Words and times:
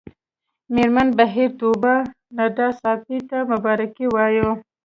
مېرمن 0.73 1.07
بهیر 1.17 1.49
طوبا 1.59 1.95
ندا 2.37 2.67
ساپۍ 2.81 3.19
ته 3.29 3.37
مبارکي 3.51 4.05
وايي 4.13 4.49